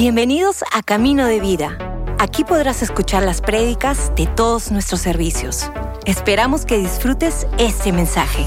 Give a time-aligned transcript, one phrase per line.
[0.00, 1.76] Bienvenidos a Camino de Vida.
[2.18, 5.70] Aquí podrás escuchar las prédicas de todos nuestros servicios.
[6.06, 8.46] Esperamos que disfrutes este mensaje.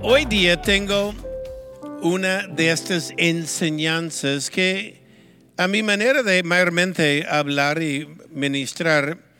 [0.00, 1.12] Hoy día tengo
[2.02, 5.02] una de estas enseñanzas que
[5.56, 9.31] a mi manera de mayormente hablar y ministrar,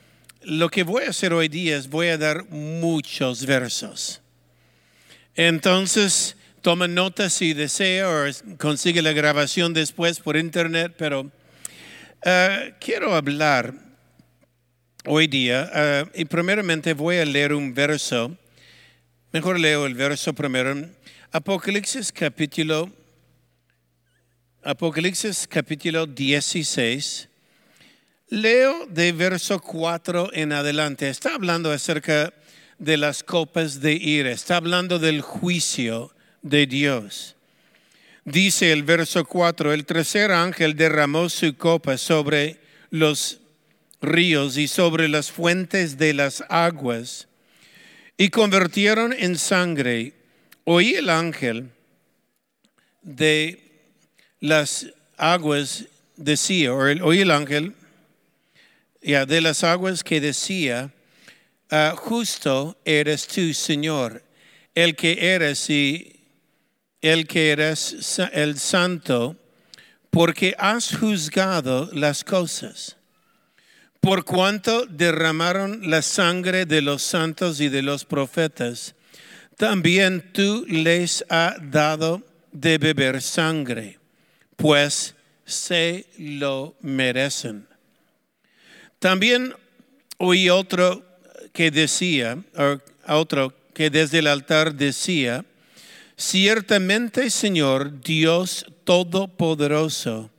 [0.45, 4.21] lo que voy a hacer hoy día es voy a dar muchos versos.
[5.35, 11.30] Entonces, toma notas si desea o consigue la grabación después por internet, pero
[12.25, 13.75] eh, quiero hablar
[15.04, 18.36] hoy día eh, y primeramente voy a leer un verso.
[19.32, 20.88] Mejor leo el verso primero.
[21.32, 22.90] Apocalipsis capítulo
[24.64, 27.29] Apocalipsis capítulo 16.
[28.32, 31.11] Leo de verso 4 en adelante.
[31.11, 32.33] Está hablando acerca
[32.78, 34.30] de las copas de ira.
[34.30, 37.36] Está hablando del juicio de Dios.
[38.24, 42.58] Dice el verso 4, el tercer ángel derramó su copa sobre
[42.89, 43.41] los
[44.00, 47.28] ríos y sobre las fuentes de las aguas
[48.17, 50.14] y convirtieron en sangre.
[50.64, 51.69] Oí el ángel
[53.02, 53.62] de
[54.41, 54.86] las
[55.19, 55.84] aguas
[56.17, 57.74] decía, o oí el ángel
[59.03, 60.92] de las aguas que decía,
[61.70, 64.22] ah, justo eres tú, Señor,
[64.75, 66.20] el que eres y
[67.00, 69.36] el que eres el santo,
[70.11, 72.97] porque has juzgado las cosas.
[74.00, 78.95] Por cuanto derramaron la sangre de los santos y de los profetas,
[79.56, 84.03] también tú les has dado de beber sangre
[84.62, 87.67] pues se lo merecen.
[89.03, 89.53] También
[90.19, 91.05] oí otro
[91.53, 92.39] que decía,
[93.08, 95.45] otro que desde el altar decía,
[96.17, 100.30] ciertamente Señor Dios Todopoderoso,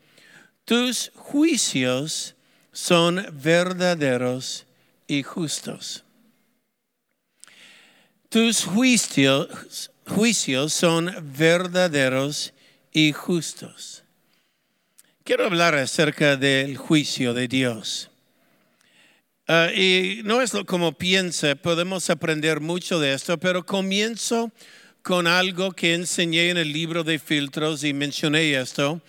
[0.64, 2.36] tus juicios
[2.72, 4.66] son verdaderos
[5.08, 6.06] y justos.
[8.30, 12.54] Tus juicios, juicios son verdaderos
[12.94, 14.06] y justos.
[15.26, 18.10] Quiero hablar acerca del juicio de Dios.
[19.46, 24.54] Ah, y no es como piensa, podemos aprender mucho de esto, pero comienzo
[25.02, 29.02] con algo que enseñé en el libro de filtros y mencioné esto.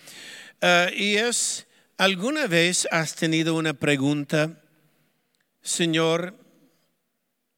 [0.61, 4.61] Ah, y es, ¿alguna vez has tenido una pregunta,
[5.61, 6.35] Señor,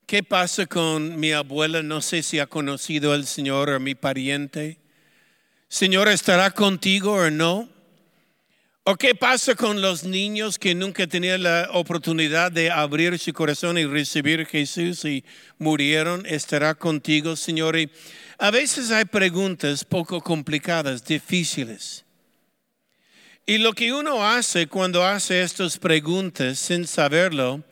[0.05, 1.81] ¿qué pasa con mi abuela?
[1.81, 4.77] No sé si ha conocido al Señor o mi pariente.
[5.67, 7.76] Señor, ¿estará contigo o no?
[8.89, 13.77] ¿O qué pasa con los niños que nunca tenían la oportunidad de abrir su corazón
[13.77, 15.25] y recibir a Jesús y
[15.57, 16.25] murieron?
[16.25, 17.75] ¿Estará contigo, Señor?
[17.75, 17.91] Y
[18.37, 22.05] a veces hay preguntas poco complicadas, difíciles.
[23.45, 27.65] Y lo que uno hace cuando hace estas preguntas sin saberlo,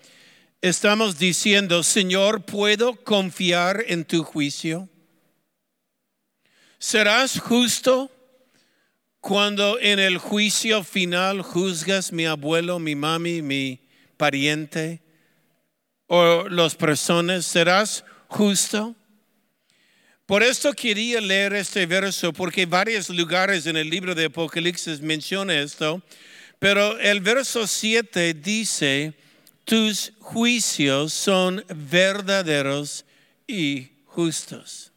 [0.59, 4.89] estamos diciendo, Señor, ¿puedo confiar en tu juicio?
[6.77, 8.11] ¿Serás justo?
[9.27, 13.79] Cuando en el juicio final juzgas mi abuelo, mi mami, mi
[14.17, 15.01] pariente
[16.05, 18.95] o las personas, ¿serás justo?
[20.27, 25.59] Por esto quería leer este verso, porque varios lugares en el libro de Apocalipsis menciona
[25.59, 26.03] esto,
[26.59, 29.15] pero el verso 7 dice,
[29.63, 33.05] tus juicios son verdaderos
[33.47, 34.91] y justos.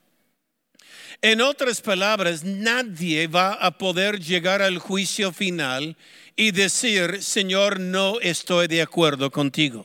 [1.20, 5.96] En otras palabras, nadie va a poder llegar al juicio final
[6.36, 9.84] y decir, Señor, no estoy de acuerdo contigo.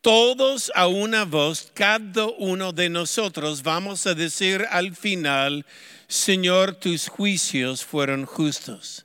[0.00, 5.66] Todos a una voz, cada uno de nosotros vamos a decir al final,
[6.06, 9.04] Señor, tus juicios fueron justos.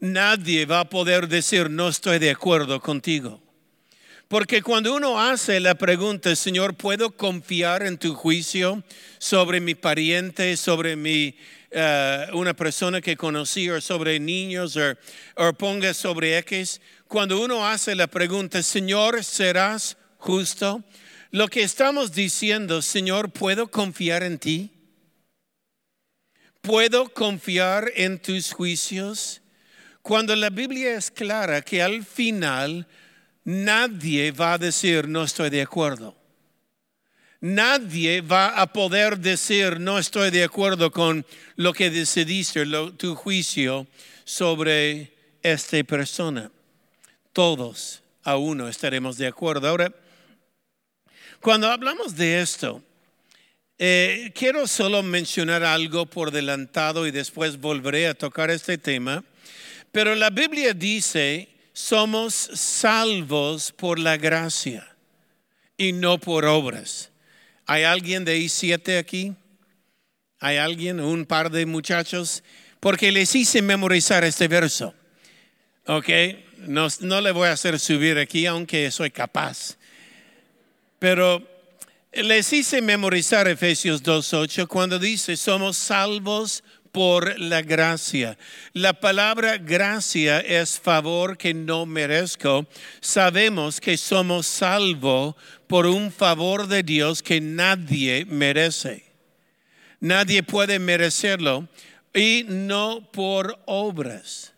[0.00, 3.40] Nadie va a poder decir, no estoy de acuerdo contigo.
[4.28, 8.82] Porque cuando uno hace la pregunta, Señor, ¿puedo confiar en tu juicio
[9.18, 11.36] sobre mi pariente, sobre mi,
[11.70, 14.76] eh, una persona que conocí, o sobre niños,
[15.36, 16.80] o, ponga sobre X?
[17.06, 20.82] Cuando uno hace la pregunta, Señor, ¿serás justo?
[21.30, 24.72] Lo que estamos diciendo, Señor, ¿puedo confiar en ti?
[26.62, 29.40] ¿Puedo confiar en tus juicios?
[30.02, 32.88] Cuando la Biblia es clara que al final
[33.46, 36.14] nadie va a decir no estoy de acuerdo.
[37.40, 42.66] Nadie va a poder decir no estoy de acuerdo con lo que decidiste,
[42.96, 43.86] tu juicio
[44.24, 45.12] sobre
[45.42, 46.50] esta persona.
[47.32, 49.68] Todos a uno estaremos de acuerdo.
[49.68, 49.92] Ahora,
[51.40, 52.82] Cuando hablamos de esto,
[53.78, 59.22] eh, quiero solo mencionar algo por adelantado y después volveré a tocar este tema.
[59.92, 64.96] Pero la Biblia dice, somos salvos por la gracia
[65.76, 67.10] y no por obras.
[67.66, 69.34] ¿Hay alguien de I7 aquí?
[70.38, 72.42] ¿Hay alguien, un par de muchachos?
[72.80, 74.94] Porque les hice memorizar este verso.
[75.84, 76.08] ¿Ok?
[76.60, 79.76] No, no le voy a hacer subir aquí, aunque soy capaz.
[80.98, 81.46] Pero
[82.12, 86.75] les hice memorizar Efesios 2.8 cuando dice, somos salvos por
[87.38, 88.38] la gracia.
[88.72, 92.66] La palabra gracia es favor que no merezco.
[93.00, 95.34] Sabemos que somos salvos
[95.66, 99.04] por un favor de Dios que nadie merece.
[100.00, 101.68] Nadie puede merecerlo
[102.14, 104.54] y no por obras.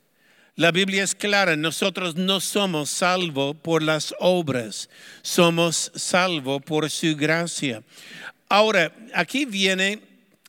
[0.55, 4.88] La Biblia es clara, nosotros no somos salvos por las obras,
[5.23, 7.82] somos salvos por su gracia.
[8.49, 10.07] Ahora, aquí viene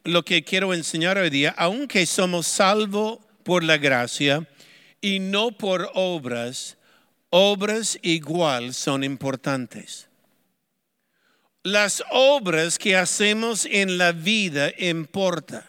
[0.09, 4.47] lo que quiero enseñar hoy día, aunque somos salvos por la gracia
[5.01, 6.77] y no por obras,
[7.29, 10.07] obras igual son importantes.
[11.63, 15.63] Las obras que hacemos en la vida importan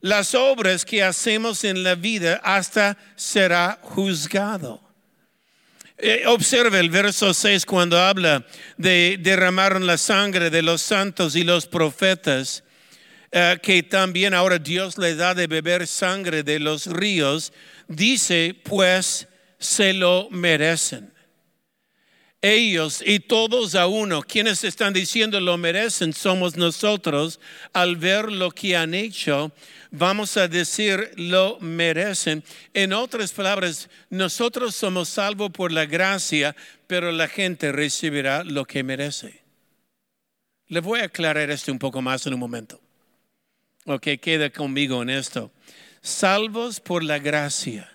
[0.00, 4.80] las obras que hacemos en la vida hasta será juzgado.
[5.98, 8.46] Eh, observe el verso 6 cuando habla
[8.78, 12.64] de derramar la sangre de los santos y los profetas,
[13.32, 17.52] eh, que también ahora Dios le da de beber sangre de los ríos,
[17.88, 19.28] dice, pues
[19.58, 21.12] se lo merecen
[22.42, 27.38] ellos y todos a uno, quienes están diciendo lo merecen, somos nosotros,
[27.72, 29.52] al ver lo que han hecho,
[29.90, 32.42] vamos a decir lo merecen.
[32.72, 36.56] En otras palabras, nosotros somos salvos por la gracia,
[36.86, 39.42] pero la gente recibirá lo que merece.
[40.68, 42.80] Le voy a aclarar esto un poco más en un momento.
[43.86, 45.50] Ok, queda conmigo en esto.
[46.02, 47.90] Salvos por la gracia,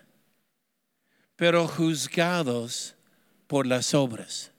[1.36, 2.96] pero juzgados
[3.48, 4.52] por las obras.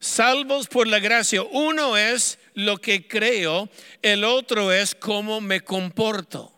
[0.00, 1.42] Salvos por la gracia.
[1.42, 3.68] Uno es lo que creo,
[4.02, 6.54] el otro es cómo me comporto.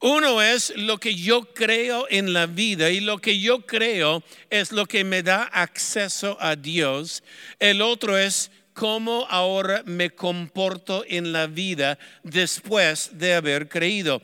[0.00, 4.70] Uno es lo que yo creo en la vida y lo que yo creo es
[4.72, 7.22] lo que me da acceso a Dios.
[7.58, 14.20] El otro es cómo ahora me comporto en la vida después de haber creído.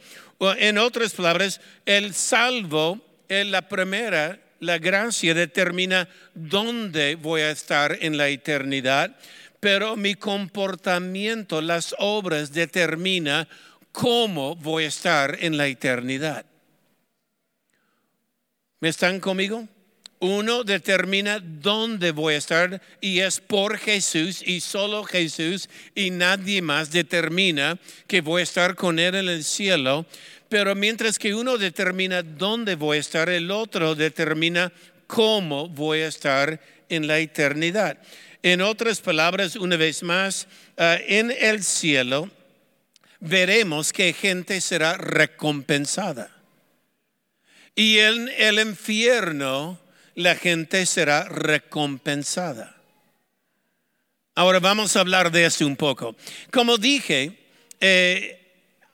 [0.58, 7.96] En otras palabras, el salvo es la primera la gracia determina dónde voy a estar
[8.00, 9.16] en la eternidad,
[9.58, 13.48] pero mi comportamiento, las obras determina
[13.90, 16.44] cómo voy a estar en la eternidad.
[18.80, 19.66] ¿Me están conmigo?
[20.20, 26.60] Uno determina dónde voy a estar y es por Jesús y solo Jesús y nadie
[26.60, 30.04] más determina que voy a estar con Él en el cielo.
[30.50, 34.70] Pero mientras que uno determina dónde voy a estar, el otro determina
[35.06, 37.98] cómo voy a estar en la eternidad.
[38.42, 40.46] En otras palabras, una vez más,
[40.76, 42.30] ah, en el cielo
[43.20, 46.30] veremos que gente será recompensada.
[47.74, 49.78] Y en el infierno
[50.14, 52.76] la gente será recompensada.
[54.34, 56.16] Ahora vamos a hablar de eso un poco.
[56.50, 57.38] Como dije,
[57.80, 58.40] eh,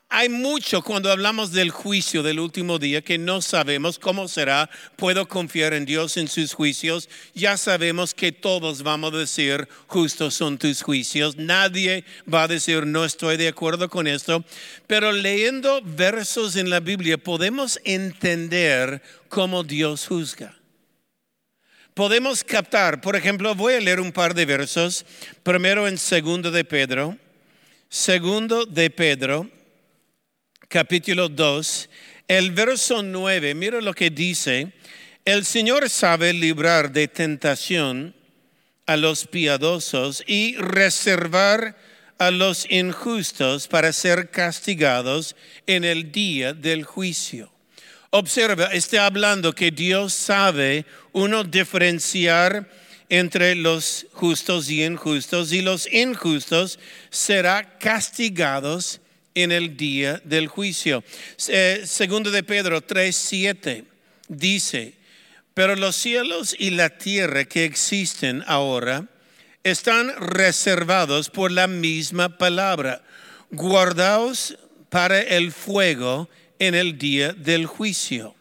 [0.09, 4.71] hay mucho cuando hablamos del juicio del último día que no sabemos cómo será.
[4.95, 7.09] Puedo confiar en Dios en sus juicios.
[7.35, 11.37] Ya sabemos que todos vamos a decir, justos son tus juicios.
[11.37, 14.45] Nadie va a decir, no estoy de acuerdo con esto.
[14.87, 20.57] Pero leyendo versos en la Biblia podemos entender cómo Dios juzga.
[21.97, 25.07] Podemos captar, por ejemplo, voy a leer un par de versos.
[25.43, 27.17] Primero en segundo de Pedro.
[27.89, 29.51] Segundo de Pedro
[30.69, 31.89] capítulo 2,
[32.29, 34.75] el verso 9, mira lo que dice,
[35.25, 38.15] el Señor sabe librar de tentación
[38.85, 41.79] a los piadosos y reservar
[42.19, 45.35] a los injustos para ser castigados
[45.67, 47.56] en el día del juicio.
[48.11, 52.69] Observa, está hablando que Dios sabe uno diferenciar
[53.09, 56.79] entre los justos y injustos y los injustos
[57.11, 59.01] será castigados
[59.35, 61.05] en el día del juicio.
[61.49, 63.85] Eh, segundo de Pedro 3:7
[64.29, 64.95] dice,
[65.55, 69.07] pero los cielos y la tierra que existen ahora
[69.63, 73.03] están reservados por la misma palabra,
[73.51, 74.57] guardados
[74.91, 78.35] para el fuego en el día del juicio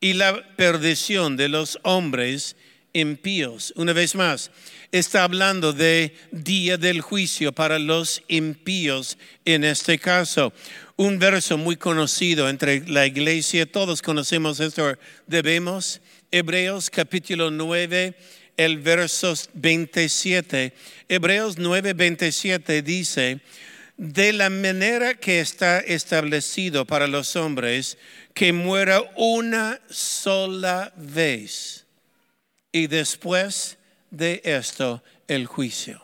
[0.00, 2.56] y la perdición de los hombres
[2.92, 3.72] impíos.
[3.76, 4.50] Una vez más,
[4.90, 10.52] está hablando de día del juicio para los impíos en este caso.
[10.96, 14.96] Un verso muy conocido entre la iglesia, todos conocemos esto,
[15.26, 16.00] debemos.
[16.30, 18.14] Hebreos capítulo 9,
[18.56, 20.72] el verso 27.
[21.08, 23.40] Hebreos 9, 27 dice,
[23.96, 27.96] de la manera que está establecido para los hombres
[28.34, 31.86] que muera una sola vez
[32.72, 33.78] y después
[34.10, 36.02] de esto el juicio.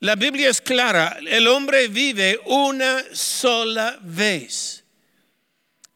[0.00, 4.84] La Biblia es clara, el hombre vive una sola vez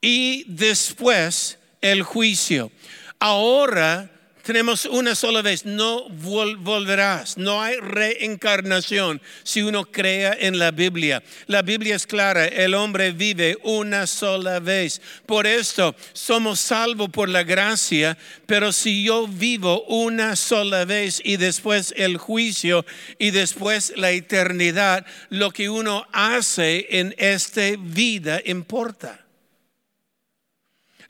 [0.01, 2.71] y después el juicio.
[3.17, 4.12] Ahora
[4.43, 11.23] tenemos una sola vez, no volverás, no hay reencarnación si uno crea en la Biblia.
[11.47, 15.01] La Biblia es clara, el hombre vive una sola vez.
[15.25, 21.37] Por esto somos salvos por la gracia, pero si yo vivo una sola vez y
[21.37, 22.85] después el juicio
[23.17, 29.22] y después la eternidad, lo que uno hace en esta vida importa.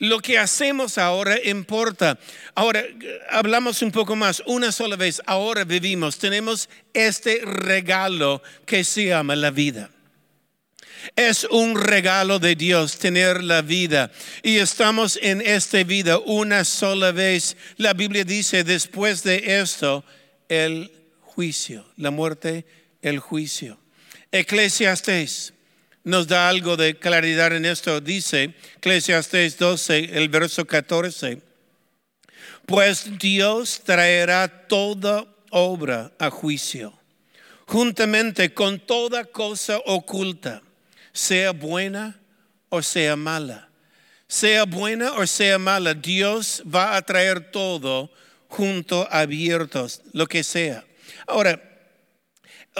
[0.03, 2.19] Lo que hacemos ahora importa.
[2.55, 2.83] Ahora,
[3.29, 4.43] hablamos un poco más.
[4.45, 6.17] Una sola vez, ahora vivimos.
[6.17, 9.89] Tenemos este regalo que se llama la vida.
[11.15, 14.12] Es un regalo de Dios tener la vida.
[14.41, 17.55] Y estamos en esta vida una sola vez.
[17.77, 20.03] La Biblia dice, después de esto,
[20.50, 20.91] el
[21.22, 22.65] juicio, la muerte,
[23.01, 23.79] el juicio.
[24.33, 25.53] Eclesiastes
[26.03, 28.01] nos da algo de claridad en esto.
[28.01, 31.41] Dice Eclesiastes 12, el verso 14.
[32.65, 36.93] Pues Dios traerá toda obra a juicio,
[37.65, 40.62] juntamente con toda cosa oculta,
[41.12, 42.19] sea buena
[42.69, 43.69] o sea mala.
[44.27, 48.12] Sea buena o sea mala, Dios va a traer todo
[48.48, 50.83] junto abiertos, lo que sea.
[51.27, 51.73] Ahora,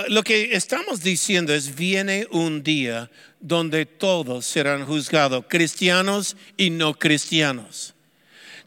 [0.08, 6.94] lo que estamos diciendo es, viene un día donde todos serán juzgados, cristianos y no
[6.96, 7.94] cristianos.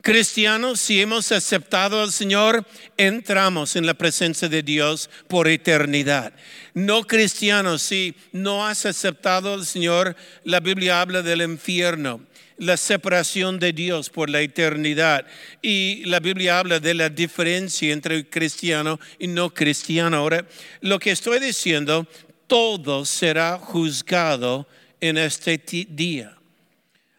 [0.03, 2.65] Cristianos, si hemos aceptado al Señor,
[2.97, 6.33] entramos en la presencia de Dios por eternidad.
[6.75, 10.15] No cristianos, si no has aceptado al Señor,
[10.45, 12.21] la Biblia habla del infierno
[12.59, 15.27] la separación de Dios por la eternidad.
[15.63, 20.17] Y la Biblia habla de la diferencia entre cristiano y no cristiano.
[20.17, 20.47] Ahora,
[20.81, 22.07] lo que estoy diciendo,
[22.47, 24.67] todo será juzgado
[25.01, 25.59] en este
[25.89, 26.37] día.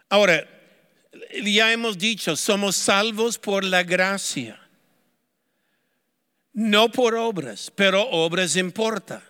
[0.10, 0.48] Ahora,
[1.44, 4.60] ya hemos dicho, somos salvos por la gracia.
[6.54, 9.24] No por obras, pero obras importa.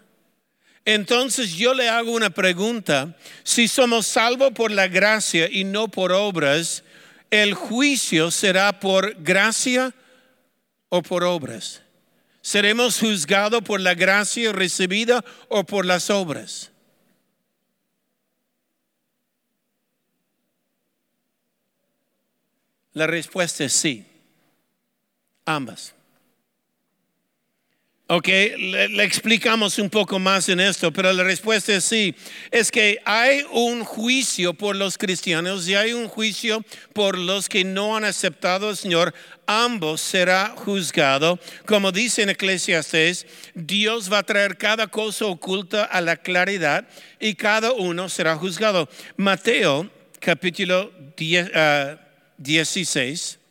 [0.88, 3.14] Entonces yo le hago una pregunta.
[3.44, 6.82] Si somos salvos por la gracia y no por obras,
[7.30, 9.94] ¿el juicio será por gracia
[10.88, 11.82] o por obras?
[12.42, 16.72] ¿Seremos juzgados por la gracia recibida o por las obras?
[22.94, 24.06] La respuesta es sí,
[25.44, 25.97] ambas.
[28.10, 32.16] Ok, le, explicamos un poco más en esto, pero la respuesta es sí.
[32.52, 37.66] Es que hay un juicio por los cristianos y hay un juicio por los que
[37.66, 39.14] no han aceptado al Señor.
[39.46, 41.38] Ambos será juzgado.
[41.66, 46.88] Como dice en Eclesiastes, Dios va a traer cada cosa oculta a la claridad
[47.20, 48.88] y cada uno será juzgado.
[49.18, 51.52] Mateo capítulo 16.
[51.54, 53.44] Ah,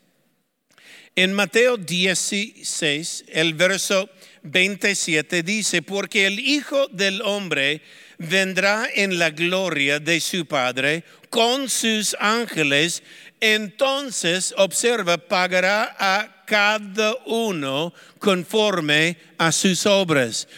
[1.19, 4.11] en Mateo 16, el verso
[4.47, 7.83] 27 dice, porque el Hijo del Hombre
[8.19, 13.03] vendrá en la gloria de su Padre con sus ángeles,
[13.41, 20.49] entonces, observa, pagará a cada uno conforme a sus obras.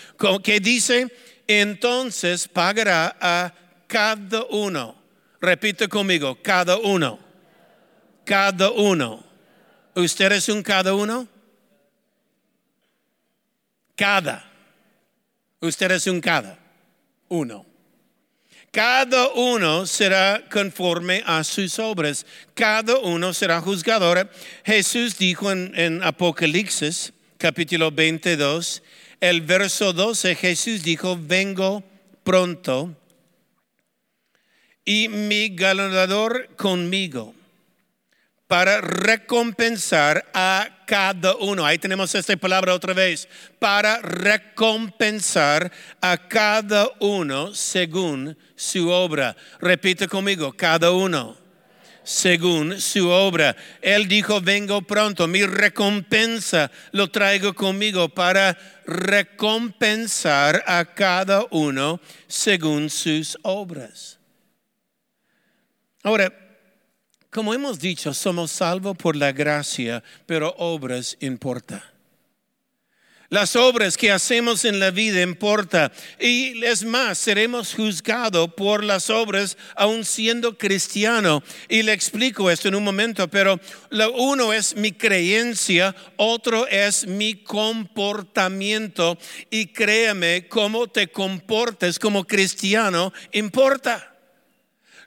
[0.44, 1.08] ¿Qué dice?
[1.46, 3.52] Entonces pagará a
[3.86, 4.94] cada uno.
[5.40, 7.18] Repite conmigo, cada uno.
[8.24, 9.24] Cada uno.
[9.94, 11.26] ¿Usted es un cada uno?
[13.98, 14.48] Cada.
[15.60, 16.56] Usted es un cada.
[17.26, 17.66] Uno.
[18.70, 22.24] Cada uno será conforme a sus obras.
[22.54, 24.30] Cada uno será juzgador.
[24.64, 28.84] Jesús dijo en, Apocalipsis, capítulo 22,
[29.20, 31.82] el verso 12, Jesús dijo, vengo
[32.22, 32.94] pronto
[34.84, 37.34] y mi galardador conmigo
[38.48, 41.64] para recompensar a cada uno.
[41.64, 43.28] Ahí tenemos esta palabra otra vez.
[43.58, 49.36] Para recompensar a cada uno según su obra.
[49.60, 51.36] Repite conmigo, cada uno
[52.02, 53.54] según su obra.
[53.82, 62.88] Él dijo, vengo pronto, mi recompensa lo traigo conmigo para recompensar a cada uno según
[62.88, 64.18] sus obras.
[66.02, 66.47] Ahora,
[67.30, 71.82] como hemos dicho, somos salvos por la gracia, pero obras importan.
[73.30, 75.92] Las obras que hacemos en la vida importa.
[76.18, 81.42] Y es más, seremos juzgados por las obras aun siendo cristiano.
[81.68, 83.60] Y le explico esto en un momento, pero
[84.14, 89.18] uno es mi creencia, otro es mi comportamiento.
[89.50, 94.17] Y créeme, cómo te comportes como cristiano importa.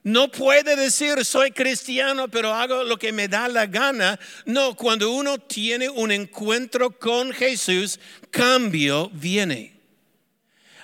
[0.03, 4.19] No puede decir soy cristiano, pero hago lo que me da la gana.
[4.45, 7.99] No, cuando uno tiene un encuentro con Jesús,
[8.31, 9.80] cambio viene.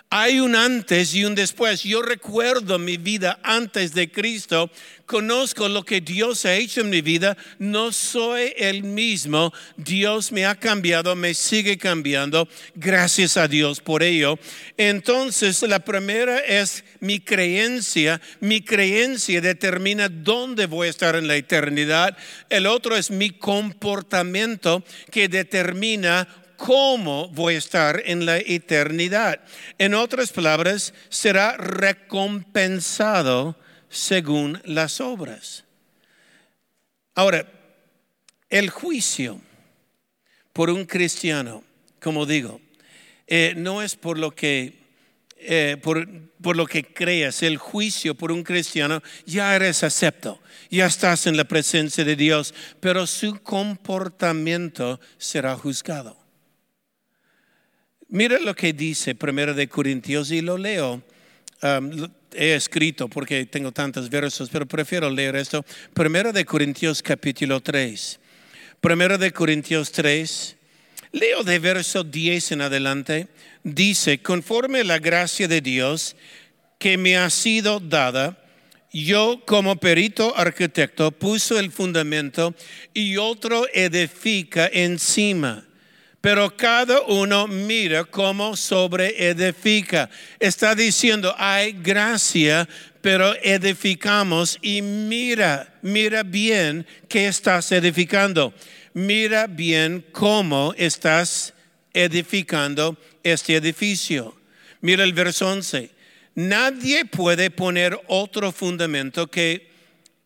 [0.09, 1.83] Hay un antes y un después.
[1.83, 4.71] Yo recuerdo mi vida antes de Cristo.
[5.05, 7.35] Conozco lo que Dios ha hecho en mi vida.
[7.59, 9.53] No soy el mismo.
[9.75, 12.47] Dios me ha cambiado, me sigue cambiando.
[12.73, 14.39] Gracias a Dios por ello.
[14.77, 18.21] Entonces, la primera es mi creencia.
[18.39, 22.17] Mi creencia determina dónde voy a estar en la eternidad.
[22.49, 29.39] El otro es mi comportamiento que determina cómo voy a estar en la eternidad.
[29.77, 33.55] En otras palabras, será recompensado
[33.89, 35.63] según las obras.
[37.15, 37.47] Ahora,
[38.49, 39.39] el juicio
[40.53, 41.63] por un cristiano,
[42.01, 42.59] como digo,
[43.27, 44.85] eh, no es por lo que
[45.39, 46.07] eh, por,
[46.41, 51.37] por, lo que creas, el juicio por un cristiano, ya eres acepto, ya estás en
[51.37, 56.26] la presencia de Dios, pero su comportamiento será juzgado.
[58.09, 61.03] Mira lo que dice Primero de Corintios y lo leo.
[61.61, 65.65] Um, he escrito porque tengo tantos versos, pero prefiero leer esto.
[65.93, 68.17] Primero de Corintios capítulo 3.
[68.79, 70.55] Primero de Corintios 3.
[71.11, 73.27] Leo de verso 10 en adelante.
[73.65, 76.15] Dice, conforme la gracia de Dios
[76.79, 78.41] que me ha sido dada,
[78.93, 82.55] yo como perito arquitecto puso el fundamento
[82.93, 85.66] y otro edifica encima
[86.27, 90.09] pero cada uno mira cómo sobre edifica.
[90.41, 92.67] Está diciendo, hay gracia,
[92.99, 98.53] pero edificamos y mira, mira bien qué estás edificando.
[98.93, 101.53] Mira bien cómo estás
[101.93, 104.35] edificando este edificio.
[104.81, 105.91] Mira el verso 11.
[106.35, 109.71] Nadie puede poner otro fundamento que,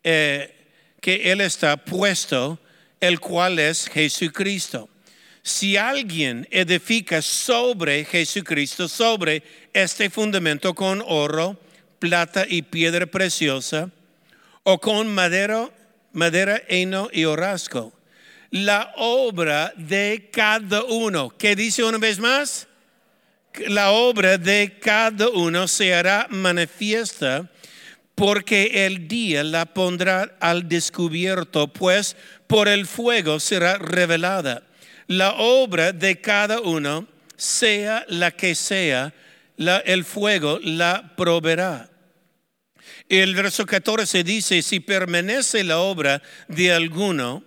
[0.03, 0.51] eh,
[0.99, 2.59] que Él está puesto,
[2.99, 4.89] el cual es Jesucristo
[5.43, 11.59] si alguien edifica sobre Jesucristo, sobre este fundamento con oro,
[11.99, 13.89] plata y piedra preciosa,
[14.63, 15.69] o con madera,
[16.13, 17.93] madera, heno y orasco,
[18.51, 22.67] la obra de cada uno, ¿qué dice una vez más?
[23.67, 27.49] La obra de cada uno se hará manifiesta
[28.15, 34.63] porque el día la pondrá al descubierto, pues por el fuego será revelada
[35.11, 39.13] la obra de cada uno, sea la que sea,
[39.57, 41.89] el fuego la proveerá.
[43.09, 47.43] El verso 14 dice, si permanece la obra de alguno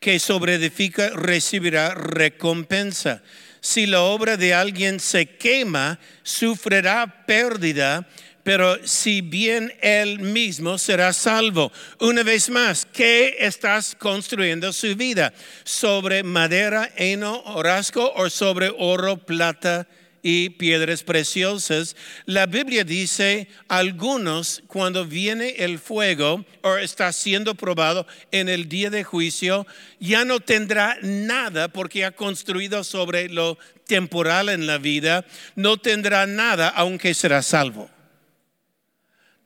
[0.00, 3.22] que sobreedifica, recibirá recompensa.
[3.60, 8.08] Si la obra de alguien se quema, sufrirá pérdida,
[8.42, 11.72] pero si bien él mismo será salvo.
[12.00, 15.32] Una vez más, ¿qué estás construyendo su vida?
[15.64, 19.86] ¿Sobre madera, heno, orasco o sobre oro, plata?
[20.22, 21.96] y piedras preciosas.
[22.26, 28.90] La Biblia dice, algunos cuando viene el fuego o está siendo probado en el día
[28.90, 29.66] de juicio,
[29.98, 35.24] ya no tendrá nada porque ha construido sobre lo temporal en la vida,
[35.56, 37.90] no tendrá nada aunque será salvo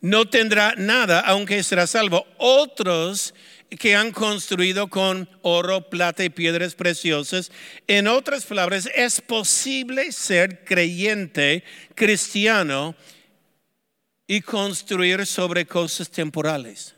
[0.04, 2.26] no tendrá nada aunque será salvo.
[2.36, 3.32] Otros
[3.78, 7.50] que han construido con oro, plata y piedras preciosas.
[7.86, 11.64] En otras palabras, es posible ser creyente,
[11.94, 12.94] cristiano
[14.26, 16.94] y construir sobre cosas temporales.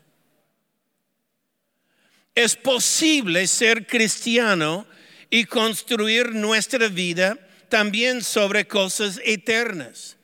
[2.35, 4.85] Es posible ser cristiano
[5.29, 7.39] y construir nuestra vida
[7.69, 10.17] también sobre cosas eternas.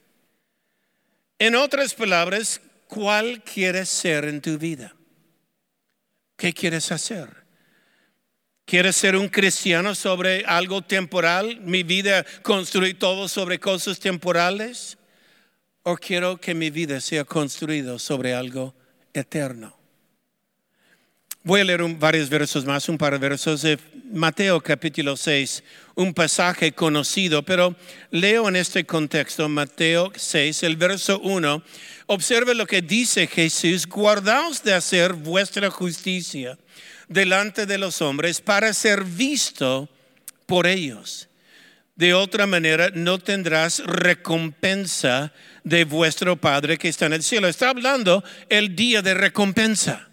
[1.39, 2.59] En otras palabras,
[2.93, 4.95] ¿Cuál quieres ser en tu vida?
[6.37, 7.27] ¿Qué quieres hacer?
[8.65, 11.59] ¿Quieres ser un cristiano sobre algo temporal?
[11.61, 14.99] ¿Mi vida construir todo sobre cosas temporales?
[15.81, 18.75] ¿O quiero que mi vida sea construida sobre algo
[19.11, 19.82] eterno?
[21.45, 23.77] Voy a leer varios versos más, un par de versos de
[24.13, 25.61] Mateo capítulo 6,
[25.95, 27.75] un pasaje conocido, pero
[28.11, 31.61] leo en este contexto Mateo 6, el verso 1.
[32.05, 36.57] Observe lo que dice Jesús, guardaos de hacer vuestra justicia
[37.09, 39.89] delante de los hombres para ser visto
[40.45, 41.27] por ellos.
[41.97, 45.33] De otra manera, no tendrás recompensa
[45.65, 47.49] de vuestro Padre que está en el cielo.
[47.49, 50.07] Está hablando el día de recompensa.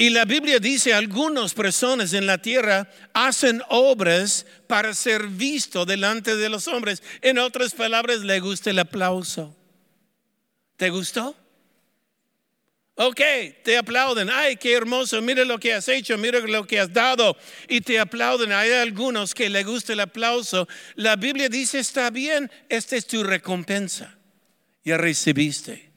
[0.00, 6.36] Y la Biblia dice, algunas personas en la tierra hacen obras para ser visto delante
[6.36, 7.02] de los hombres.
[7.20, 9.54] En otras palabras, le gusta el aplauso.
[10.78, 11.36] ¿Te gustó?
[12.94, 13.20] Ok,
[13.62, 14.30] te aplauden.
[14.30, 15.20] Ay, qué hermoso.
[15.20, 17.36] Mira lo que has hecho, mira lo que has dado.
[17.68, 18.52] Y te aplauden.
[18.52, 20.66] Hay algunos que le gusta el aplauso.
[20.94, 24.16] La Biblia dice, está bien, esta es tu recompensa.
[24.82, 25.89] Ya recibiste.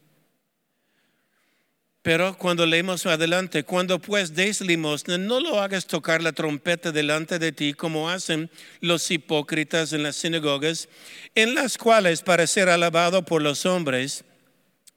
[2.04, 7.40] Pero cuando leemos adelante, cuando pues des limosna, no lo hagas tocar la trompeta delante
[7.40, 10.90] de ti como hacen los hipócritas en las sinagogas,
[11.34, 14.26] en las cuales para ser alabado por los hombres,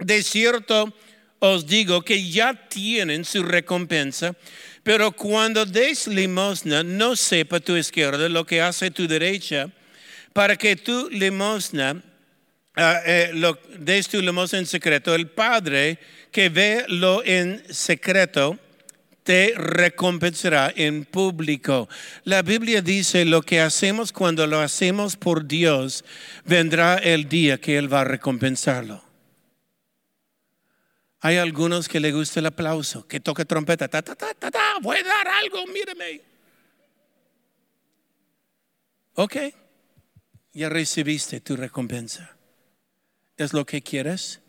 [0.01, 0.93] de cierto
[1.39, 4.35] os digo que ya tienen su recompensa,
[4.83, 9.71] pero cuando des limosna, no sepa tu izquierda lo que hace tu derecha,
[10.33, 12.03] para que tu limosna,
[12.77, 15.99] uh, eh, lo, des tu limosna en secreto, el Padre,
[16.37, 18.59] que ve lo en secreto,
[19.23, 21.89] te recompensará en público.
[22.25, 26.05] La Biblia dice lo que hacemos cuando lo hacemos por Dios,
[26.45, 29.03] vendrá el día que Él va a recompensarlo.
[31.21, 34.75] Hay algunos que le gusta el aplauso, que toca trompeta, ta, ta, ta, ta, ta,
[34.83, 36.21] voy a dar algo, míreme.
[39.15, 39.37] Ok,
[40.53, 42.37] ya recibiste tu recompensa.
[43.39, 44.43] ¿Es lo que quieres?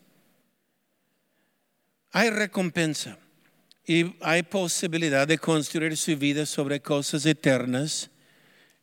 [2.18, 3.16] Hay recompensa
[3.86, 8.10] y hay posibilidad de construir su vida sobre cosas eternas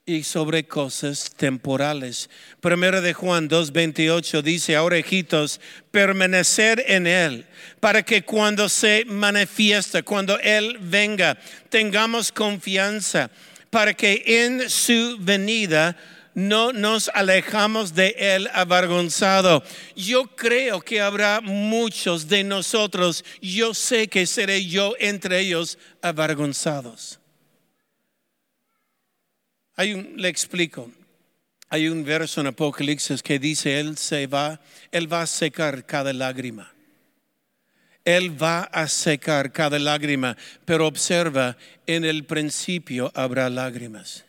[0.06, 2.30] y sobre cosas temporales.
[2.60, 7.44] Primero de Juan 2:28 dice, ahora hijitos, permanecer en Él,
[7.80, 11.36] para que cuando se manifiesta, cuando Él venga,
[11.70, 13.32] tengamos confianza,
[13.68, 15.96] para que en su venida
[16.34, 19.62] no nos alejamos de él avergonzado.
[19.96, 27.20] Yo creo que habrá muchos de nosotros, yo sé que seré yo entre ellos avergonzados.
[29.76, 30.90] Hay un, le explico.
[31.68, 34.60] Hay un verso en Apocalipsis que dice, Él se va,
[34.92, 36.72] Él va a secar cada lágrima.
[38.04, 44.24] Él va a secar cada lágrima, pero observa, en el principio habrá lágrimas.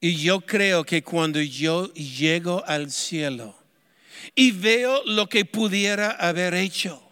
[0.00, 3.56] Y yo creo que cuando yo llego al cielo
[4.34, 7.02] y veo lo que pudiera haber hecho,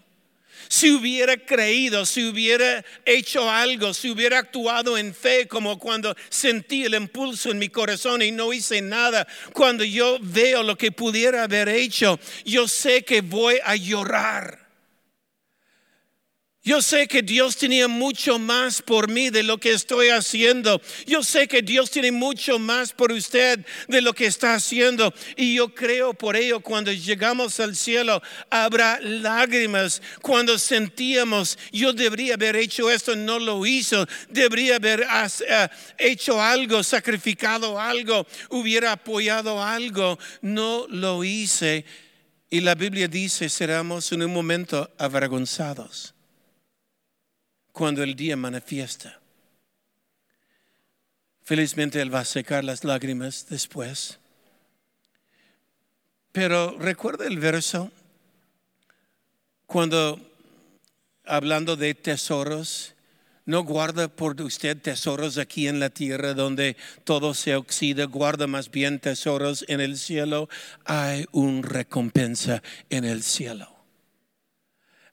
[0.68, 6.84] si hubiera creído, si hubiera hecho algo, si hubiera actuado en fe, como cuando sentí
[6.84, 11.44] el impulso en mi corazón y no hice nada, cuando yo veo lo que pudiera
[11.44, 14.63] haber hecho, yo sé que voy a llorar.
[16.64, 20.80] Yo sé que Dios tenía mucho más por mí de lo que estoy haciendo.
[21.06, 25.12] Yo sé que Dios tiene mucho más por usted de lo que está haciendo.
[25.36, 30.00] Y yo creo por ello cuando llegamos al cielo habrá lágrimas.
[30.22, 34.06] Cuando sentíamos, yo debería haber hecho esto, no lo hizo.
[34.30, 35.06] Debería haber
[35.46, 40.18] eh, hecho algo, sacrificado algo, hubiera apoyado algo.
[40.40, 41.84] No lo hice.
[42.48, 46.13] Y la Biblia dice, seremos en un momento avergonzados
[47.74, 49.18] cuando el día manifiesta.
[51.42, 54.20] Felizmente Él va a secar las lágrimas después.
[56.30, 57.90] Pero recuerda el verso
[59.66, 60.20] cuando
[61.24, 62.94] hablando de tesoros,
[63.44, 68.70] no guarda por usted tesoros aquí en la tierra donde todo se oxida, guarda más
[68.70, 70.48] bien tesoros en el cielo.
[70.84, 73.73] Hay una recompensa en el cielo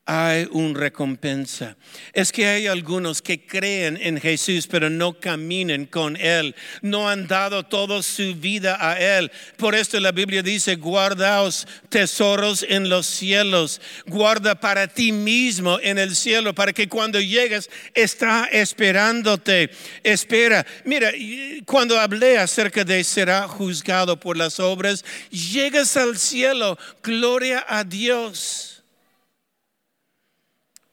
[0.06, 1.78] hay una recompensa.
[2.14, 7.28] Es que hay algunos que creen en Jesús, pero no caminan con Él, no han
[7.28, 9.32] dado toda su vida a Él.
[9.58, 16.00] Por esto la Biblia dice, guardaos tesoros en los cielos, guarda para ti mismo en
[16.00, 19.70] el cielo, para que cuando llegues está esperándote.
[20.04, 21.12] Espera, mira,
[21.66, 28.71] cuando hablé acerca de será juzgado por las obras, llegas al cielo, gloria a Dios.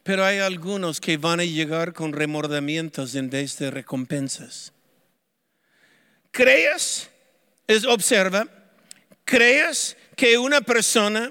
[0.08, 4.72] Pero hay algunos que van a llegar con remordimientos en vez de recompensas.
[6.30, 7.10] ¿Crees?
[7.66, 8.48] Es, observa,
[9.26, 11.30] ¿crees que una persona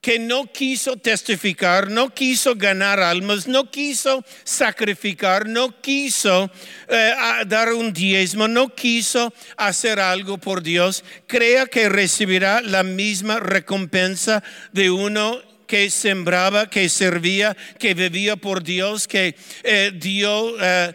[0.00, 6.50] que no quiso testificar, no quiso ganar almas, no quiso sacrificar, no quiso
[6.88, 7.12] eh,
[7.46, 14.42] dar un diezmo, no quiso hacer algo por Dios, crea que recibirá la misma recompensa
[14.72, 20.92] de uno que sembraba, que servía, que vivía por Dios, que eh, dio eh,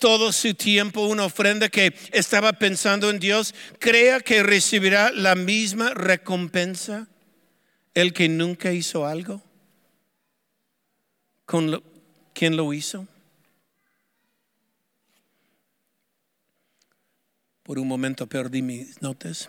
[0.00, 5.94] todo su tiempo una ofrenda, que estaba pensando en Dios, crea que recibirá la misma
[5.94, 7.06] recompensa
[7.94, 9.42] el que nunca hizo algo?
[11.46, 11.82] ¿Con
[12.32, 13.06] ¿Quién lo hizo?
[17.62, 19.48] Por un momento perdí mis notas.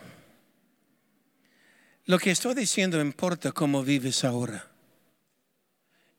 [2.07, 4.67] Lo que estoy diciendo importa cómo vives ahora.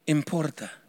[0.07, 0.83] Importa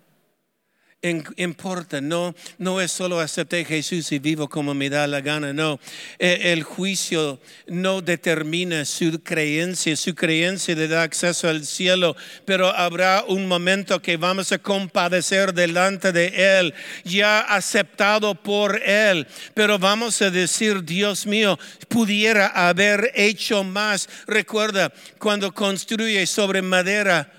[1.02, 5.54] importa, no, no es solo aceptar a Jesús y vivo como me da la gana,
[5.54, 5.80] no.
[6.18, 12.76] E, el juicio no determina su creencia, su creencia le da acceso al cielo, pero
[12.76, 19.78] habrá un momento que vamos a compadecer delante de Él, ya aceptado por Él, pero
[19.78, 24.10] vamos a decir, Dios mío, pudiera haber hecho más.
[24.26, 27.32] Recuerda, cuando construye sobre madera,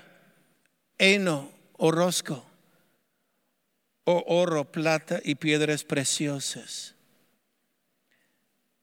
[0.97, 2.48] heno o rosco
[4.17, 6.95] oro, plata y piedras preciosas.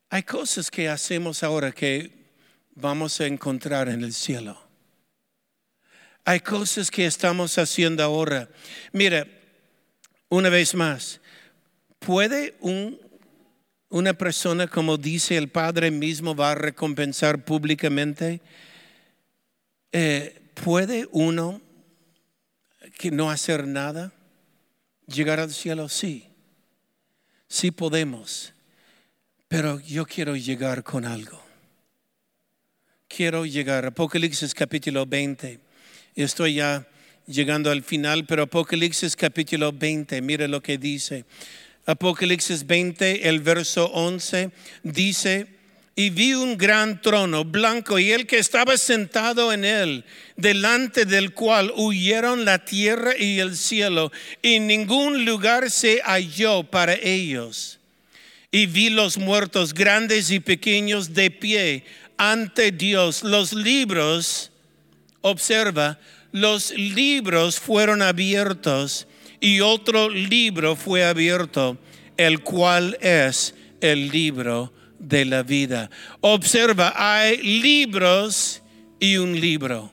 [0.08, 2.12] Hay cosas que hacemos ahora que
[2.74, 4.60] vamos a encontrar en el cielo.
[6.24, 8.48] Hay cosas que estamos haciendo ahora.
[8.92, 9.26] Mira,
[10.28, 11.20] una vez más,
[11.98, 12.56] ¿puede
[13.88, 18.40] una persona, como dice el Padre mismo, va a recompensar públicamente?
[19.92, 21.60] Eh, ¿Puede uno
[22.98, 24.12] que no hacer nada?
[25.06, 26.28] Llegar al cielo, sí.
[27.48, 28.52] Sí podemos.
[29.48, 31.40] Pero yo quiero llegar con algo.
[33.08, 33.86] Quiero llegar.
[33.86, 35.60] Apocalipsis capítulo 20.
[36.16, 36.86] Estoy ya
[37.26, 41.24] llegando al final, pero Apocalipsis capítulo 20, mire lo que dice.
[41.84, 44.50] Apocalipsis 20, el verso 11,
[44.82, 45.46] dice,
[45.98, 50.04] y vi un gran trono blanco y el que estaba sentado en él,
[50.36, 56.92] delante del cual huyeron la tierra y el cielo, y ningún lugar se halló para
[56.92, 57.78] ellos.
[58.52, 61.84] Y vi los muertos grandes y pequeños de pie
[62.18, 63.24] ante Dios.
[63.24, 64.52] Los libros,
[65.22, 65.98] observa,
[66.30, 69.06] los libros fueron abiertos
[69.40, 71.78] y otro libro fue abierto,
[72.18, 75.90] el cual es el libro de la vida.
[76.20, 78.62] Observa, hay libros
[78.98, 79.92] y un libro.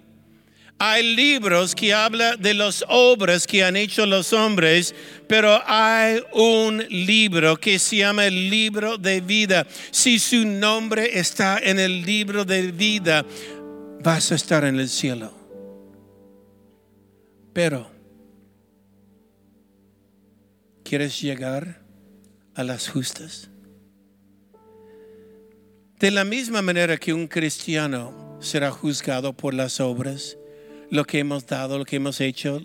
[0.80, 4.94] Hay libros que hablan de las obras que han hecho los hombres,
[5.30, 9.66] pero hay un libro que se llama el libro de vida.
[9.92, 13.26] Si su nombre está en el libro de vida,
[14.04, 15.34] vas a estar en el cielo.
[17.54, 17.90] Pero,
[20.84, 21.82] ¿quieres llegar
[22.56, 23.53] a las justas?
[26.00, 30.38] De la misma manera que un cristiano será juzgado por las obras,
[30.90, 32.62] lo que hemos dado, lo que hemos hecho,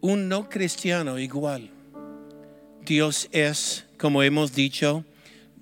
[0.00, 1.70] un no cristiano igual.
[2.82, 5.04] Dios es, como hemos dicho,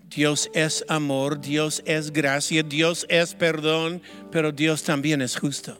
[0.08, 5.78] Dios es amor, Dios es gracia, Dios es perdón, pero Dios también es justo.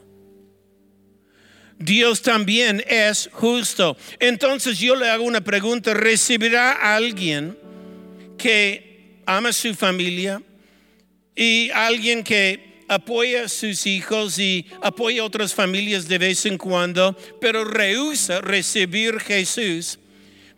[1.78, 3.96] Dios también es justo.
[4.18, 7.56] Entonces yo le hago una pregunta, ¿recibirá alguien
[8.36, 8.87] que
[9.28, 10.40] ama su familia
[11.36, 16.56] y alguien que apoya a sus hijos y apoya a otras familias de vez en
[16.56, 19.98] cuando, pero rehúsa recibir Jesús,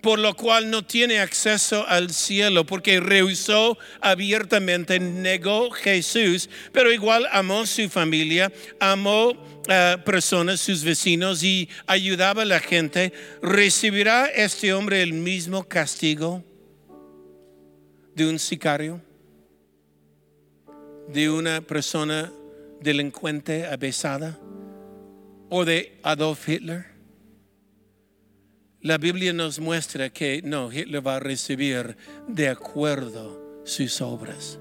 [0.00, 7.26] por lo cual no tiene acceso al cielo, porque rehusó abiertamente, negó Jesús, pero igual
[7.32, 9.32] amó su familia, amó
[9.68, 13.12] a personas, sus vecinos y ayudaba a la gente.
[13.42, 16.44] ¿Recibirá este hombre el mismo castigo?
[18.20, 19.00] De un sicario,
[21.08, 22.30] de una persona
[22.82, 24.38] delincuente abesada
[25.48, 26.84] o de Adolf Hitler?
[28.82, 31.96] La Biblia nos muestra que no, Hitler va a recibir
[32.28, 34.58] de acuerdo sus obras.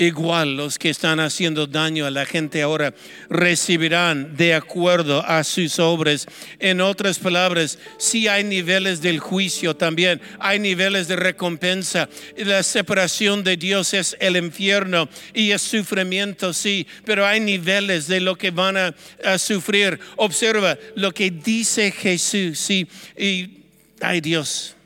[0.00, 2.94] Igual los que están haciendo daño a la gente ahora
[3.28, 6.28] recibirán de acuerdo a sus obras.
[6.60, 12.08] En otras palabras, si hay niveles del juicio también, hay niveles de recompensa.
[12.36, 18.20] La separación de Dios es el infierno y es sufrimiento, sí, pero hay niveles de
[18.20, 19.98] lo que van a, a sufrir.
[20.14, 23.64] Observa lo que dice Jesús, sí, y
[24.00, 24.76] ay Dios,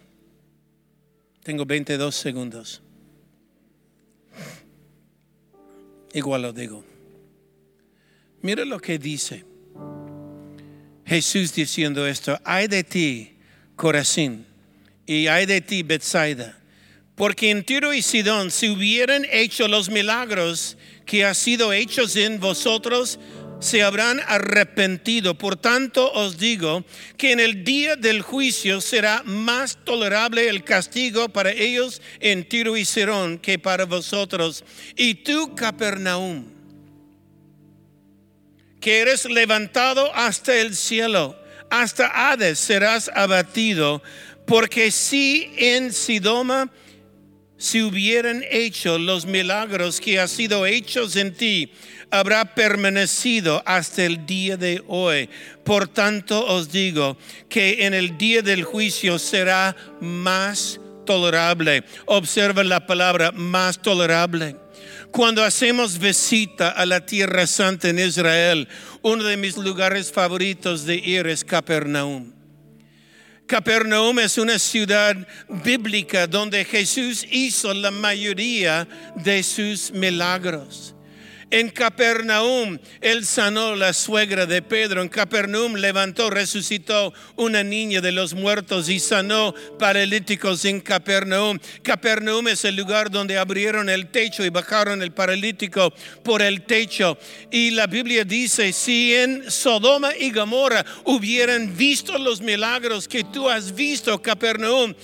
[1.42, 2.80] tengo 22 segundos.
[6.12, 6.84] Igual lo digo.
[8.42, 9.44] Mira lo que dice.
[11.06, 13.36] Jesús diciendo esto, ay de ti,
[13.76, 14.46] Corazín,
[15.06, 16.58] y ay de ti, Bethsaida,
[17.14, 22.40] porque en Tiro y Sidón si hubieran hecho los milagros que han sido hechos en
[22.40, 23.18] vosotros,
[23.62, 25.38] se habrán arrepentido.
[25.38, 26.84] Por tanto os digo
[27.16, 32.76] que en el día del juicio será más tolerable el castigo para ellos en Tiro
[32.76, 34.64] y Sidón que para vosotros.
[34.96, 36.44] Y tú, Capernaum,
[38.80, 41.38] que eres levantado hasta el cielo,
[41.70, 44.02] hasta Hades serás abatido,
[44.44, 46.70] porque si en Sidoma
[47.62, 51.70] si hubieran hecho los milagros que han sido hechos en ti,
[52.10, 55.28] habrá permanecido hasta el día de hoy.
[55.62, 57.16] Por tanto os digo
[57.48, 61.84] que en el día del juicio será más tolerable.
[62.06, 64.56] Observa la palabra más tolerable.
[65.12, 68.66] Cuando hacemos visita a la Tierra Santa en Israel,
[69.02, 72.41] uno de mis lugares favoritos de ir es Capernaum.
[73.52, 75.14] Capernaum es una ciudad
[75.62, 80.94] bíblica donde Jesús hizo la mayoría de sus milagros.
[81.52, 85.02] En Capernaum, él sanó la suegra de Pedro.
[85.02, 91.58] En Capernaum levantó, resucitó una niña de los muertos y sanó paralíticos en Capernaum.
[91.82, 95.92] Capernaum es el lugar donde abrieron el techo y bajaron el paralítico
[96.24, 97.18] por el techo.
[97.50, 103.50] Y la Biblia dice, si en Sodoma y Gomorra hubieran visto los milagros que tú
[103.50, 104.94] has visto, Capernaum,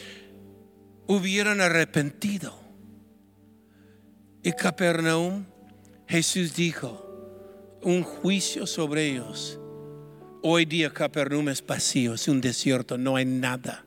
[1.09, 2.59] hubieran arrepentido.
[4.43, 5.45] Y Capernaum
[6.09, 7.05] Jesús dijo,
[7.83, 9.61] un juicio sobre ellos.
[10.43, 13.85] Hoy día Capernaum es vacío, es un desierto, no hay nada.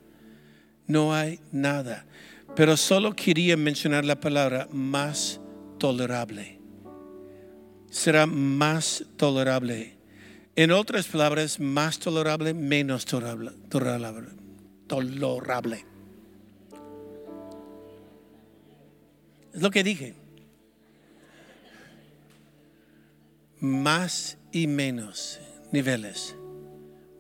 [0.86, 2.05] No hay nada.
[2.55, 5.39] Pero solo quería mencionar la palabra más
[5.79, 6.60] tolerable.
[7.89, 9.97] Será más tolerable.
[10.55, 13.51] En otras palabras, más tolerable, menos tolerable.
[13.69, 14.27] Tolerable.
[14.88, 15.86] tolerable.
[19.53, 20.20] Es lo que dije.
[23.62, 25.39] Más y menos
[25.71, 26.36] niveles.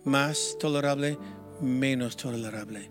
[0.03, 1.19] Más tolerable,
[1.61, 2.89] menos tolerable.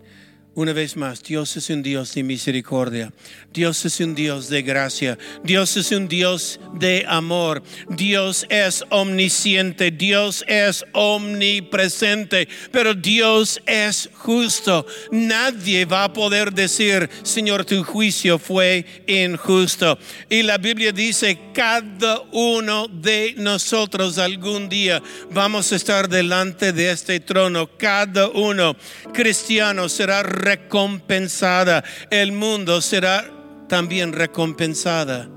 [0.61, 3.11] Una vez más, Dios es un Dios de misericordia.
[3.51, 5.17] Dios es un Dios de gracia.
[5.43, 7.63] Dios es un Dios de amor.
[7.89, 9.91] Dios es omnisciente.
[9.91, 12.47] Dios es omnipresente.
[12.71, 14.85] Pero Dios es justo.
[15.11, 19.99] Nadie va a poder decir, Señor, tu juicio fue injusto.
[20.29, 26.91] Y la Biblia dice, cada uno de nosotros algún día vamos a estar delante de
[26.91, 27.67] este trono.
[27.79, 28.77] Cada uno
[29.15, 31.85] cristiano será recompensada.
[32.11, 33.31] El mundo será
[33.69, 35.29] también recompensada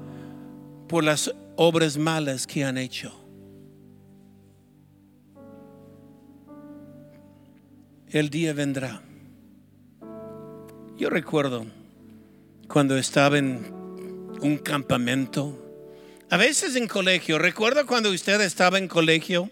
[0.87, 3.13] por las obras malas que han hecho.
[8.09, 9.01] El día vendrá.
[10.97, 11.65] Yo recuerdo
[12.67, 13.71] cuando estaba en
[14.41, 15.59] un campamento,
[16.29, 19.49] a veces en colegio, recuerdo cuando usted estaba en colegio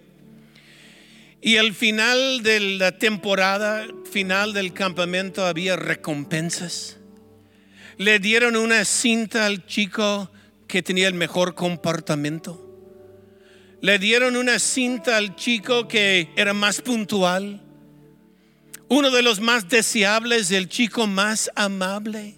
[1.42, 6.98] y al final de la temporada, final del campamento, había recompensas.
[7.98, 10.32] Le dieron una cinta al chico
[10.68, 12.68] que tenía el mejor comportamiento.
[13.82, 17.62] Le dieron una cinta al chico que era más puntual.
[18.88, 22.36] Uno de los más deseables, el chico más amable.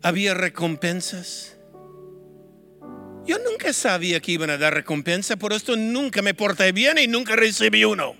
[0.00, 1.53] Había recompensas.
[3.26, 7.06] Yo nunca sabía que iban a dar recompensa, por esto nunca me porté bien y
[7.06, 8.14] nunca recibí uno.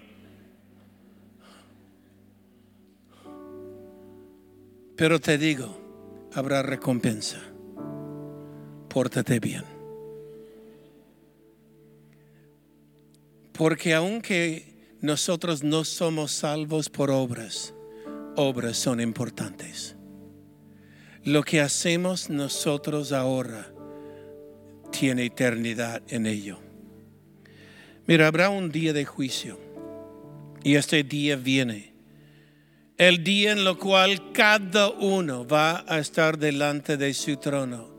[4.96, 5.78] Pero te digo,
[6.32, 7.40] habrá recompensa.
[8.88, 9.64] Pórtate bien.
[13.52, 17.74] Porque aunque nosotros no somos salvos por obras,
[18.36, 19.96] obras son importantes.
[21.24, 23.73] Lo que hacemos nosotros ahora
[24.98, 26.60] tiene eternidad en ello.
[28.06, 29.58] Mira, habrá un día de juicio
[30.62, 31.92] y este día viene.
[32.96, 37.92] El día en lo cual cada uno va a estar delante de su trono.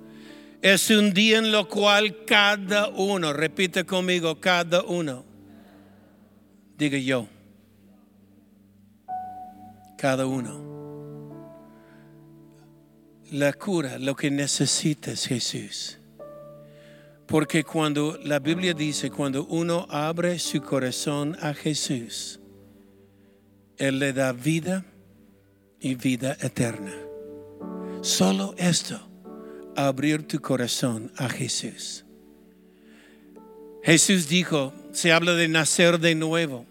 [0.62, 5.26] Es un día en lo cual cada uno, repite conmigo, cada uno,
[6.78, 7.28] diga yo,
[9.98, 10.64] cada uno.
[13.32, 16.00] La cura, lo que necesitas, Jesús
[17.28, 22.40] porque cuando la Biblia dice, cuando uno abre su corazón a Jesús,
[23.78, 24.86] Él le da vida
[25.80, 26.94] y vida eterna.
[28.02, 29.00] Solo esto,
[29.76, 32.06] abrir tu corazón a Jesús.
[33.84, 36.66] Jesús dijo, se habla de nacer de nuevo.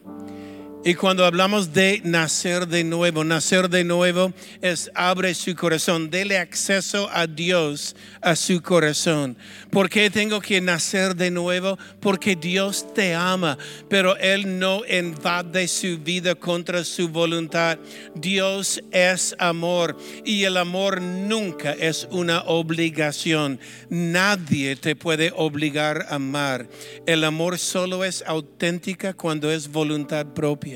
[0.86, 6.36] Y cuando hablamos de nacer de nuevo, nacer de nuevo es abre su corazón, dele
[6.36, 9.34] acceso a Dios a su corazón.
[9.70, 11.78] ¿Por qué tengo que nacer de nuevo?
[12.00, 13.56] Porque Dios te ama,
[13.88, 17.78] pero Él no invade su vida contra su voluntad.
[18.14, 23.58] Dios es amor y el amor nunca es una obligación.
[23.88, 26.68] Nadie te puede obligar a amar.
[27.06, 30.73] El amor solo es auténtica cuando es voluntad propia.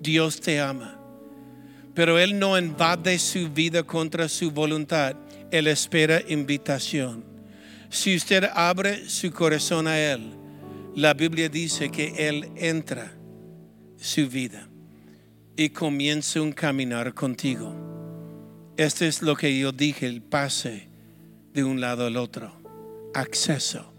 [0.00, 0.98] Dios te ama.
[1.94, 5.16] Pero Él no invade su vida contra su voluntad.
[5.50, 7.24] Él espera invitación.
[7.90, 10.32] Si usted abre su corazón a Él,
[10.94, 13.12] la Biblia dice que Él entra
[13.96, 14.68] su vida
[15.56, 17.74] y comienza un caminar contigo.
[18.76, 20.88] Este es lo que yo dije, el pase
[21.52, 22.52] de un lado al otro.
[23.12, 23.89] Acceso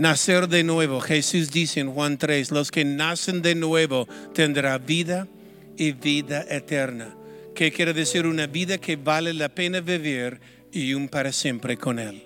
[0.00, 0.98] nacer de nuevo.
[1.00, 5.28] Jesús dice en Juan 3, los que nacen de nuevo tendrán vida
[5.76, 7.14] y vida eterna.
[7.54, 8.26] ¿Qué quiere decir?
[8.26, 10.40] Una vida que vale la pena vivir
[10.72, 12.22] y un para siempre con Él.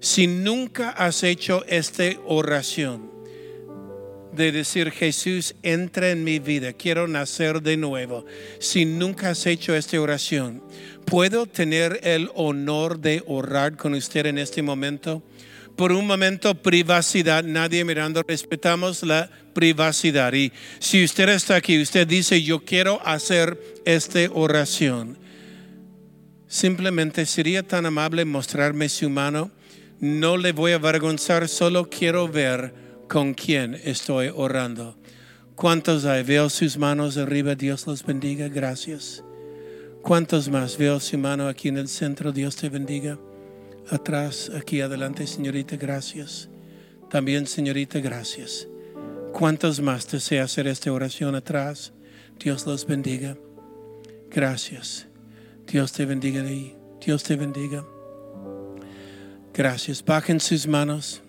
[0.00, 3.10] Si nunca has hecho esta oración
[4.32, 8.24] de decir, Jesús, entra en mi vida, quiero nacer de nuevo.
[8.60, 10.62] Si nunca has hecho esta oración,
[11.04, 15.22] ¿puedo tener el honor de orar con usted en este momento?
[15.78, 20.32] Por un momento privacidad, nadie mirando, respetamos la privacidad.
[20.32, 25.16] Y si usted está aquí, usted dice, yo quiero hacer esta oración,
[26.48, 29.52] simplemente sería tan amable mostrarme su mano.
[30.00, 32.74] No le voy a avergonzar, solo quiero ver
[33.08, 34.98] con quién estoy orando.
[35.54, 36.24] ¿Cuántos hay?
[36.24, 39.22] Veo sus manos arriba, Dios los bendiga, gracias.
[40.02, 40.76] ¿Cuántos más?
[40.76, 43.16] Veo su mano aquí en el centro, Dios te bendiga
[43.90, 46.48] atrás, aquí adelante, señorita, gracias.
[47.10, 48.68] También, señorita, gracias.
[49.32, 51.92] ¿Cuántos más desea hacer esta oración atrás?
[52.38, 53.36] Dios los bendiga.
[54.30, 55.06] Gracias.
[55.66, 56.76] Dios te bendiga ahí.
[57.04, 57.84] Dios te bendiga.
[59.54, 60.04] Gracias.
[60.04, 61.22] Bajen sus manos.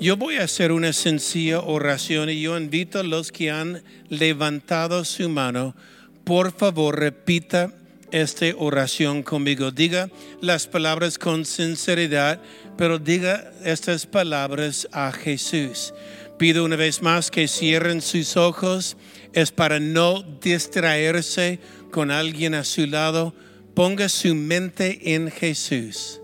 [0.00, 5.04] Yo voy a hacer una sencilla oración y yo invito a los que han levantado
[5.04, 5.76] su mano,
[6.24, 7.72] por favor repita
[8.12, 9.70] esta oración conmigo.
[9.70, 10.08] Diga
[10.40, 12.40] las palabras con sinceridad,
[12.78, 15.92] pero diga estas palabras a Jesús.
[16.38, 18.96] Pido una vez más que cierren sus ojos.
[19.32, 21.58] Es para no distraerse
[21.90, 23.34] con alguien a su lado.
[23.74, 26.20] Ponga su mente en Jesús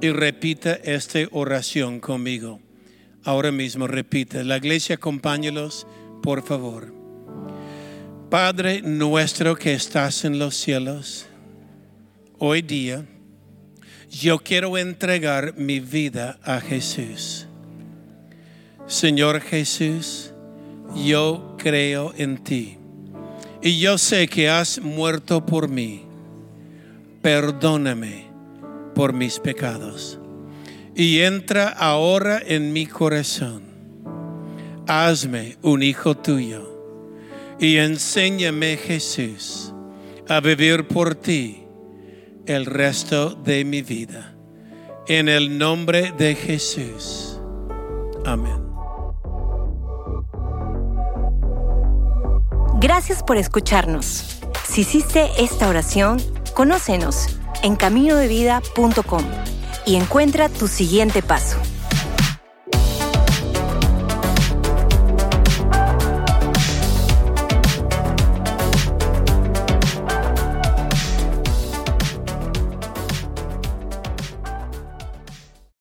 [0.00, 2.60] y repita esta oración conmigo.
[3.24, 4.42] Ahora mismo repita.
[4.42, 5.86] La iglesia, acompáñalos,
[6.22, 6.99] por favor.
[8.30, 11.26] Padre nuestro que estás en los cielos,
[12.38, 13.04] hoy día
[14.08, 17.48] yo quiero entregar mi vida a Jesús.
[18.86, 20.32] Señor Jesús,
[20.94, 22.78] yo creo en ti
[23.62, 26.04] y yo sé que has muerto por mí.
[27.22, 28.28] Perdóname
[28.94, 30.20] por mis pecados
[30.94, 33.64] y entra ahora en mi corazón.
[34.86, 36.79] Hazme un hijo tuyo
[37.60, 39.72] y enséñame Jesús
[40.28, 41.64] a vivir por ti
[42.46, 44.34] el resto de mi vida.
[45.06, 47.38] En el nombre de Jesús.
[48.24, 48.62] Amén.
[52.80, 54.40] Gracias por escucharnos.
[54.66, 56.18] Si hiciste esta oración,
[56.54, 59.24] conócenos en caminodevida.com
[59.84, 61.58] y encuentra tu siguiente paso.